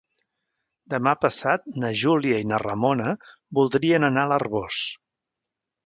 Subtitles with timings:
[0.93, 3.15] Demà passat na Júlia i na Ramona
[3.61, 4.85] voldrien anar a l'Arboç.